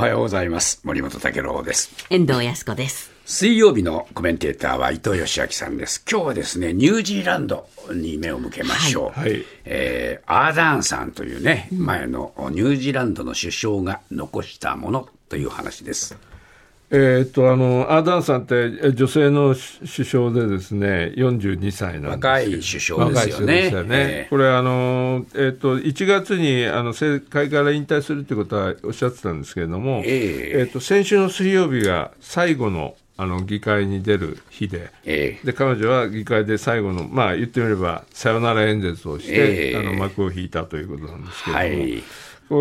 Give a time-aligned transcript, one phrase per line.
[0.00, 0.80] おはようございます。
[0.84, 2.06] 森本武郎です。
[2.08, 3.10] 遠藤康子です。
[3.26, 6.02] 水曜日のコメンテーターは伊藤義明さんです。
[6.10, 9.20] 今日はですね、ニュージーランドに目を向けましょう。
[9.20, 16.16] はいはいえーアーダーンさんというね、前のニュージーランドの首相が残したものという話です。
[16.92, 24.26] えーっとあのアーダーンさんってえ女性の首相でですね42歳なんです若い首相ですよね。
[24.28, 34.90] これあの、えーっと1月にあの政界から引退するってことはおっしゃってたんですけれども、ええーっと先週の水曜日が最後のあの議会に出る日で。
[35.04, 42.02] えーで彼女は議会で最後の、まあ、言ってみればさよなら演説をして、ええあの幕を引いたということなんですけれども、はい。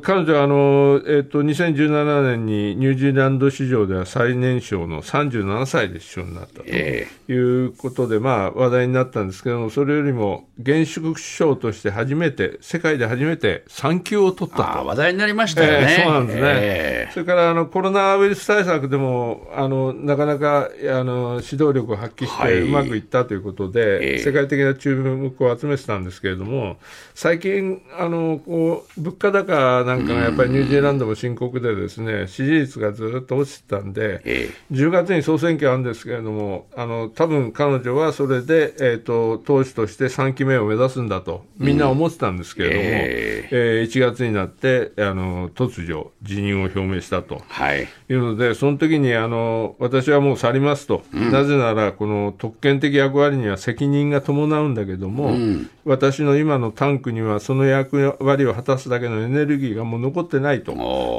[0.00, 14.86] 彼女はあの、えっと2017年にニュージーランド史上では最年少の37歳で首相になったとえいうことで、まあ、話題になったんですけども、それよりも現職首相として初めて、世界で初めて産休を取ったと。
[14.86, 15.86] 話題になりましたよね。
[15.90, 22.52] ええそうなんですね、えそれからあのコロナウイルス対策でもあのなかなかあの指導力を発揮しはい。
[22.52, 24.18] てうまくいったということで、ええ。
[24.20, 26.76] 世界的な注目を集めてたんですけれども、
[27.14, 47.42] 最近、あのこう物価高なんかがやっぱりニュージーランドも深刻で、ですね支持率がずっと落ちてたんで、え10月に総選挙あるんですけれども、あの多分彼女はそれで、えー、と党首として3期目を目指すんだと、みんな思ってたんですけれども、ええー1月になってあの突如、辞任を表明したと。
[47.48, 47.88] はい。
[48.08, 55.36] いうので、その時にあの私はもう去りますと、なぜなら、この特権的役割には責任が伴うんだけども、
[55.84, 60.72] 私の今のタンクにはその役割を果たすだけのエネルギーがもう残ってないと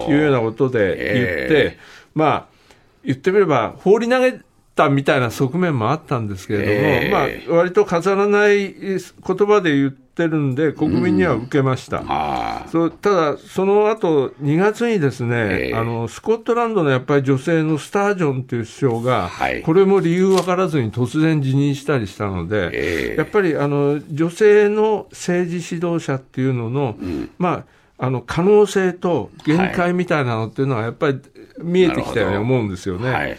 [0.09, 1.77] いうようなことで言って、え
[2.13, 2.45] まあ、
[3.03, 4.39] 言ってみれば、放り投げ
[4.75, 7.09] たみたいな側面もあったんですけれども、え
[7.47, 12.03] まあ割と飾らない言葉で言ってるんで、国民には受けました。
[12.08, 15.75] あそうただ、その後2月にですね、ええ。
[15.75, 19.62] あのスコットランドのやっぱり女性のスタージョンという首相が、はい。
[19.62, 23.16] これも理由分からずに突然辞任したりしたので、ええ。
[23.17, 26.96] やっぱりあの女性の政治指導者っていうのの、
[27.38, 27.66] まあ、
[27.97, 31.19] あの可能性と限界みたいなのっていうのは、やっぱり
[31.59, 33.11] 見えてきたように思うんですよね。
[33.11, 33.37] はい。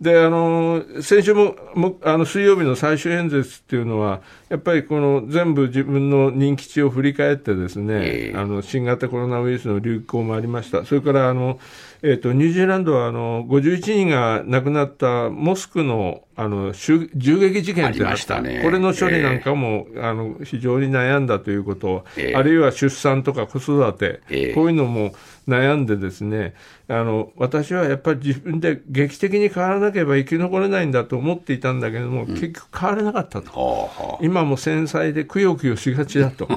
[0.00, 8.38] であの先週ももあの水曜日の最終演説っていうのは、やっぱりこの全部自分の任期中を振り返って、ですね、ええ。
[8.38, 11.58] あの新型コロナウイルスの流行もありました、それからあの、
[12.02, 18.62] えー、とニュージーランドはあの51人が亡くなったモスクのあの襲銃撃事件ってありましたね。
[18.64, 22.34] これの処理なんかも、あの非常に悩んだということ、ええ。
[22.34, 24.54] あるいは出産とか子育て、ええ。
[24.54, 25.12] こういうのも
[25.50, 26.54] 悩んでですね、
[26.88, 34.18] あの、私はやっぱり自分で劇的に変わらなければ生き残れないんだと思っていたんだけども、結局変われなかったと。
[34.22, 36.48] 今も繊細でくよくよしがちだと。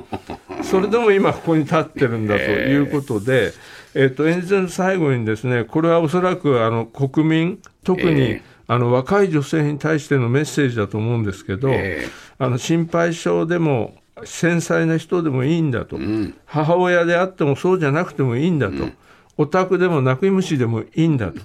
[0.61, 3.51] それでも今ここに立ってるんだと いうことで、
[3.95, 8.53] えっと、演説の最後にですね、これはおそらくあの国民、特に、ええ。
[8.65, 12.07] あの若い女性に対してのメッセージだと思うんですけど、ええ。
[12.39, 13.95] あの心配性でも
[14.25, 15.97] 繊細な人でもいいんだと、
[16.45, 18.89] 母親であってもそうじゃなくてもいいんだと、
[19.37, 21.41] オタクでも泣き虫でもいいんだと、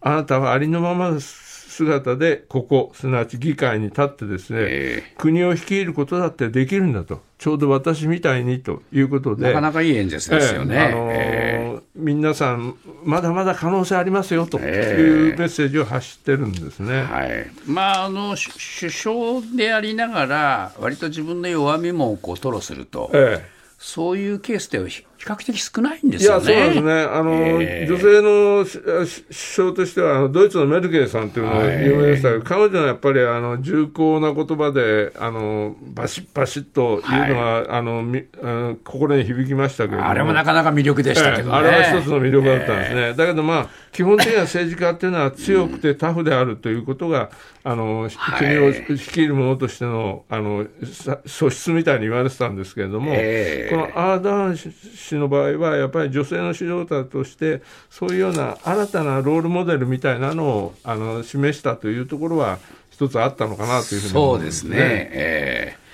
[0.00, 5.02] あなたはありのままの姿でここ、すなわち議会に立ってですね、え。
[5.18, 9.48] 国を率いることだってできるんだと、ちょうど私みたいにということで。
[9.48, 10.74] なかなかいい演説ですよね。
[10.74, 16.92] ええあのーえ皆さん、まだまだ可能性ありますよとえいうメッセージを発してるんですね。
[16.92, 17.50] えはい。
[17.66, 19.14] まあ、あの、し首相
[19.54, 24.78] でありながら、割と自分の弱みもこう吐露すると、ええそういうケースって
[25.18, 26.44] 比較的少ないんでいや、すよね。
[26.46, 26.92] そうなんですね。
[27.02, 27.32] あの、
[27.62, 40.08] ええ女性の首相としては、あのドイツのメルケルさんというのが有名でしたけど、彼女はやっぱり、あの、重厚な言葉で、あの、バシッバシッというのは、あの、みあの心に響きましたけれども。
[40.08, 41.56] あれもなかなか魅力でしたけどね。
[41.56, 43.14] ええあれは一つの魅力だったんですね。
[43.14, 47.30] だけどまあ、基本的な政治家っていうのは強くてタフであるということが、
[47.64, 54.56] あの、はい国を率いる者としての、あの、さ素質みたいに言われてたんですけれども、ええこのアーダーン
[55.06, 62.58] 氏の場合は、やっぱり女性の指導者として、そういうような新たなロールモデルみたいなのをあの示したというところは、
[62.90, 64.76] 一つあったのかなというふうに思そうですね。
[64.78, 65.85] えー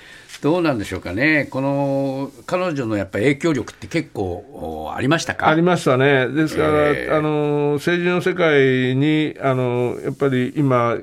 [0.43, 1.47] どうなんでしょうかね。
[1.49, 5.47] この、彼女のやっぱり影響力って結構おありましたか？
[5.47, 6.27] ありましたね。
[6.27, 7.13] ですから、ええ。
[7.13, 10.97] あの、政治の世界に、あの、やっぱり今、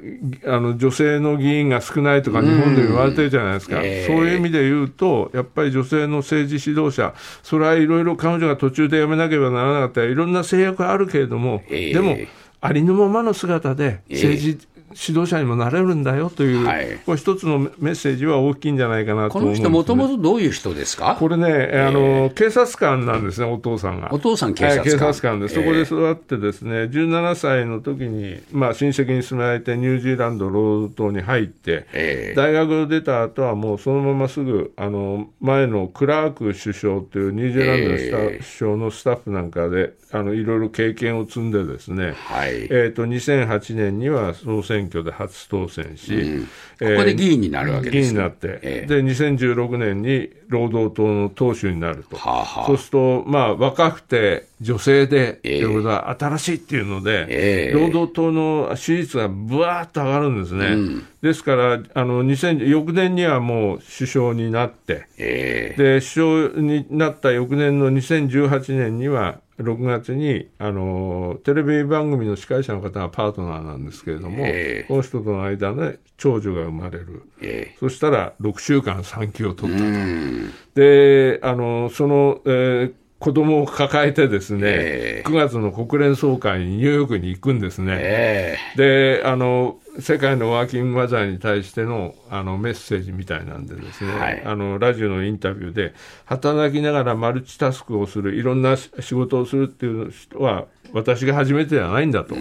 [0.45, 3.81] あの、女性の議員が少ないとか日本で言われてるじゃないですか。
[3.83, 4.07] ええ。
[4.07, 10.05] そういう意味で言うと、やっぱり女性の政治指導者、それはいろいろ彼女が途中で辞めなければならなかった。
[10.05, 11.95] り、いろんな制約があるけれども、ええ。
[11.95, 12.19] でも、
[12.61, 14.15] ありのままの姿でええ。
[14.17, 16.99] 政治指導者にもなれるんだよという、はい。
[17.05, 21.17] これ一つのメッセージは大きいんじゃないかなと思うんです、ね、この人、もともとどういう人ですか？
[21.19, 24.13] これね、あの警察官なんですね、お父さんが。
[24.13, 24.85] お父さん警察官。
[24.85, 32.35] はい警察官で、そこでえ育ってですね、17歳の時に、まあ、親戚に住まれて、ニュージーランド労働党に入って、ええ。
[32.35, 42.69] 大学を出た後はもうそのまますぐ、あの、前のクラーク首相というニュージーランドのスタ、ええ首相のスタッフなんかで、あの、いろいろ経験を積んでですね、はい。
[42.71, 46.47] えっ、と、2008年には総選挙で初当選し、
[46.79, 48.87] ここで議員になるわけです議員になって、ええ。
[48.87, 52.17] で、2016年に労働党の党首になると。
[52.17, 52.67] はあはあ。
[52.67, 55.61] そうすると、まあ、若くて女性で、ええ。
[55.61, 57.73] ということは新しいっていうので、ええ。
[57.73, 61.03] 労働党の支持率がぶわーっと上がるんですね。
[61.23, 65.83] ですから、あの、2000翌年にはもう首相になって、ええ。
[65.83, 74.89] で、首相になった翌年の2018年には、6月に、あの、テレビ番組の司会者の方がパートナーなんですけれども、ええ。
[74.89, 77.23] この人との間で長女が生まれる。
[77.41, 80.51] えそしたら、6週間産休を取ったえうん。
[80.75, 87.97] で、あの、その、えー子供を抱えてですね、ええ9月の国連総会にニューヨークに行くんですね。
[87.99, 95.93] えで、あの、世界のワーキングマザーに対してのあのメッセージみたいなんでですね、はいあの、ラジオのインタビューで、
[96.25, 100.65] 働きながらマルチタスクをする、いろんなし仕事をするっていう人は、
[100.95, 102.35] 私が初めてではないんだと。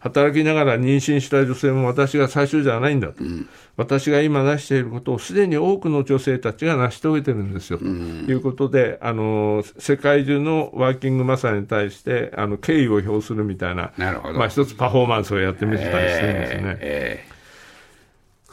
[0.00, 3.22] 働きながら妊娠した女性も私が最初じゃないんだと、
[3.76, 14.38] 私が今成していることをすでに多くの女性たちが成し遂げてるんですよ、ということであの、世界中のワーキングマサーに対してあの敬意を表するみたいな、なるほど。
[14.38, 16.76] まあ、一つパフォーマンスをやってみてたりしてるんですね。
[16.80, 17.24] え。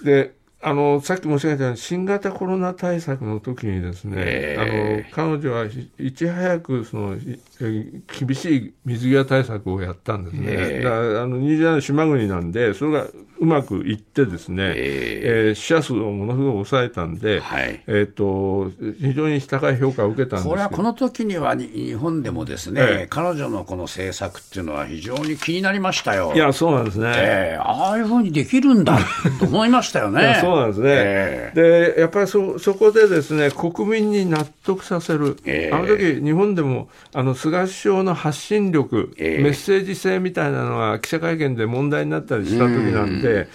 [0.04, 0.37] で
[0.68, 7.16] あのさっき申し上げたように新型コロナ対策の時にですね、えあの彼女はひいち早くその
[7.60, 13.08] 厳しい水際対策をやったんですね、ええだからあのニュージーランド島国なんで、それが
[13.40, 17.84] うまくいってですね、ええー死者数をものすごく抑えたんで、はい。
[17.88, 23.08] えー、と非常に高い評価を受けたんですこれはこの時にはに日本でもですね、ええ。
[23.10, 26.34] 彼女のこの政策っていうのは非常に気になりましたよ。
[26.36, 27.14] いや、そうなんですね。
[27.16, 29.00] ええああいうふうにできるんだ
[29.40, 30.42] と思いましたよ いやね。
[30.58, 31.52] そうなんですね、え
[31.96, 35.76] でやっぱりそそこでですね国民に納得させる、ええ。
[35.76, 39.44] あの時日本でもあの菅首相の発信力、ええ。
[39.44, 43.48] メッセージ性みたいなのが記者会見で問題になったりした時なんで、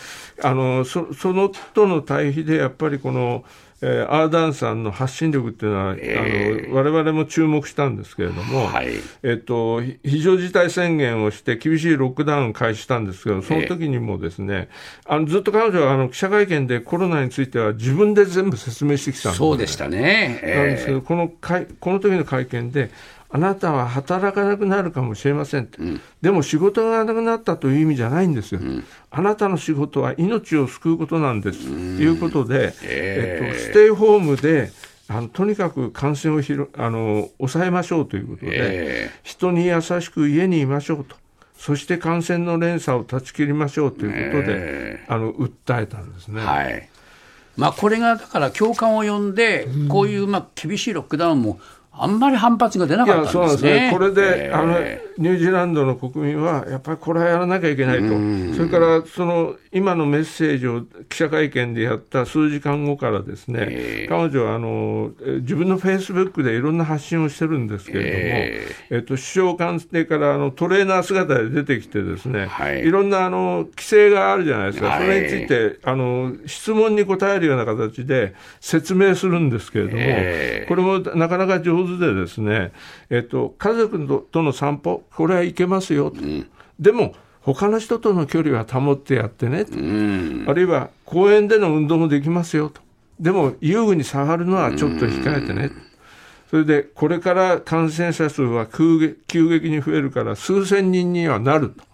[0.43, 3.45] あのそそのとの対比でやっぱりこの、
[3.83, 8.93] えーアーダーンさんの発信力っていうのは、ええあの我々も注目したんですけれども、はい。
[9.23, 14.69] えっと、ひ非常事態宣言をして、厳しいロックダウンを開始したんですけど、その時にもですね、
[15.05, 20.41] あのずっと彼女はあの記者会見でコロナについては自分で全部説明してきたんです、ね、そうでしたね。
[20.43, 22.91] なんですけえど、この会この時の会見で、
[23.35, 25.79] あなたは働かなくなるかもしれませんって、
[26.21, 28.61] でも仕事がなくなったという意味じゃないんですよ、
[29.11, 31.65] あなたの仕事は命を救うことなんです。
[31.65, 33.43] ということで、ええ。
[33.43, 34.71] えっと、ステイホームで、
[35.09, 39.11] あのとにかく感染をひろあの抑えましょうということで、え。
[39.23, 41.17] 人に優しく家にいましょうと。
[41.57, 45.05] そして感染の連鎖を断ち切りましょうということで、え。
[45.09, 46.43] あの訴えたんですね。
[46.43, 46.89] はい。
[47.57, 51.61] まあ、これがだから共感を呼んで、こういうまあ厳しいロックダウンも
[51.95, 53.53] あんまり反発が出ないかや、ったそうんでね。
[53.53, 53.91] ですすね。
[53.93, 54.79] これで、えーあの、
[55.19, 58.05] ニュージーランドの国民は、やっぱりこれはやらなきゃいけないと。
[58.57, 74.89] それから、その、今のメッセージを記者会見でやった数時間後からですね、えー彼女は、あの、え自分のフェイスブックでいろんな発信をしてるんですけれども、ええっと、首相官邸から、あの、トレーナー姿で出てきてですね、はいいろんな、あの、規制があるじゃないですか。
[74.89, 82.73] はいそれについて、あの、質問に答えるような形で説明するんですけれども、えーこれもなかなか上手でですね、
[83.11, 86.21] えっと、家族ととの散歩、これはいけますよと。
[86.79, 89.77] でも、他の人との距離は保ってやってねと。
[89.77, 92.81] うんあるいは、公園での運動もできますよと。
[93.21, 95.71] でも、遊具に下がるのはちょっと控えてね。
[96.51, 101.85] それで、これから感染者数は急激に増えるから、数千人にはなると。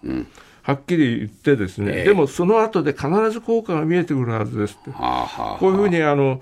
[0.63, 4.91] はっきり言ってですね、ええでもその後で必ず効果が見えてくるはずですって。
[4.91, 6.41] はあはあこういうふうにあの、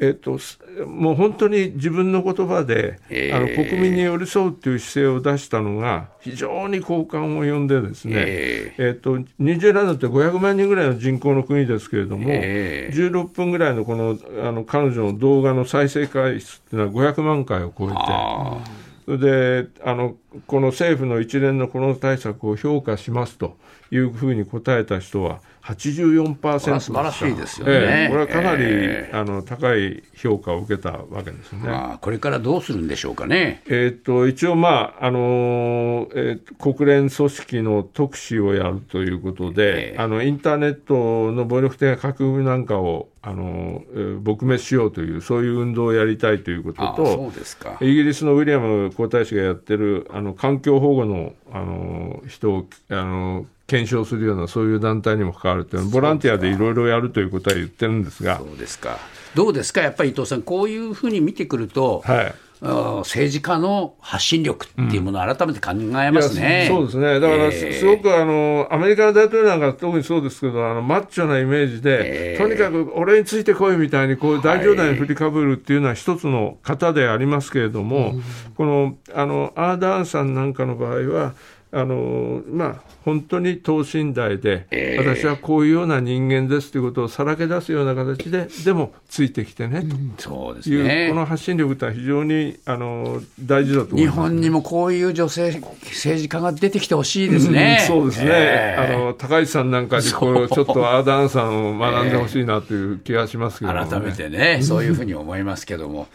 [0.00, 18.64] えっと、すもう本当に自分の言葉で、ええあの国民に寄り添うという姿勢を出したのが、非常に好感を呼んでですね、ええっと、ニュージーランドって500万人ぐらいの人口の国ですけれども、ええ16分ぐらいのこのあの彼女の動画の再生回数っていうのは500万回を超えて、あ
[19.04, 19.18] それ
[19.64, 20.16] であの
[20.46, 23.56] この政府の一連のコロナ対策を評価しますと
[23.90, 31.60] いうふうに答えた人は84%で素晴らしいですよねええこれはかなり、えあの高い評価を受けたわけですね。
[31.64, 33.62] まあ、これからどうするんでしょうかね。
[33.66, 47.76] えーっと一応、まああのーえー国連組織の特使をやるということで、ええあのインターネットの暴力的な書き込みなんかを、あのーえー撲滅しようという、そういう運動をやりたいということあと、そうですか。
[47.80, 58.38] イギリスのウィリアム皇太子がやってるあの環境保護のあの人をあの検証するようなそういう団体にも関わるというのボランティアでいろいろやるということは言ってるんですが。
[58.38, 58.98] そ、うですか。
[59.34, 66.66] どうですか、やっぱり伊藤さん、こういうふうに見てくると、はい、政治家の発信力っていうものを改めて考えますね。
[66.66, 72.38] いやそうですね、だからえす,、えごくあのアメリカの大統領なんか特にそうですけど、あのマッチョなイメージで、ええ。
[72.38, 78.14] とにかく俺についてこいみたいに、こう大冗談に振りかぶるっていうのは一つの型でありますけれども、
[78.56, 81.34] このあのアーダーンさんなんかの場合は、
[81.70, 85.04] あのまあ、本当に等身大で、ええ。
[85.04, 89.84] 私はこういうような人間ですということをさらけ出すような形で、でもついてきてね、
[90.16, 91.14] そうでという、すねこ。
[91.14, 94.18] の発信力ってのは非常にあの大事だと思い日ます。
[94.18, 97.78] 本にもこういう女性政治家が出てきてほしいですね。
[97.80, 98.94] うんそうですね、ええ。
[98.94, 106.08] あの高市さんなんかにこうちょっとアーダーンさんを学んでほしいなという気がしますけどもね、改めてね、そういうふうに思いますけども、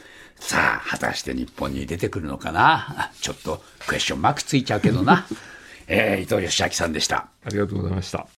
[0.46, 5.26] さあ、果たして日本に出てくるのかな、 ちょっとクエスチョンマークついちゃうけどな、
[5.88, 7.28] えー伊藤義明さんでした。
[7.46, 8.28] ありがとうございました。